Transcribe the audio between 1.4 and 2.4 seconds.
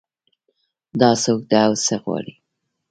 ده او څه غواړي